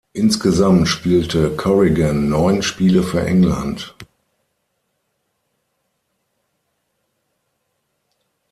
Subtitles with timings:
[0.13, 3.93] Insgesamt spielte Corrigan neun Spiele für England.